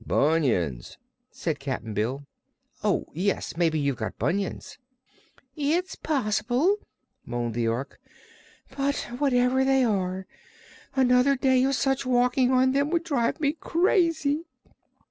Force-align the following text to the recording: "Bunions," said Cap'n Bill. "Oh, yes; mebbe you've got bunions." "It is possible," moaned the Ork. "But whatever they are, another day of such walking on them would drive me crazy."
"Bunions," 0.03 0.97
said 1.29 1.59
Cap'n 1.59 1.93
Bill. 1.93 2.25
"Oh, 2.83 3.05
yes; 3.13 3.55
mebbe 3.55 3.75
you've 3.75 3.97
got 3.97 4.17
bunions." 4.17 4.79
"It 5.55 5.85
is 5.85 5.93
possible," 5.95 6.77
moaned 7.23 7.53
the 7.53 7.67
Ork. 7.67 7.99
"But 8.75 8.95
whatever 9.19 9.63
they 9.63 9.83
are, 9.83 10.25
another 10.95 11.35
day 11.35 11.63
of 11.65 11.75
such 11.75 12.03
walking 12.03 12.49
on 12.49 12.71
them 12.71 12.89
would 12.89 13.03
drive 13.03 13.39
me 13.39 13.53
crazy." 13.53 14.47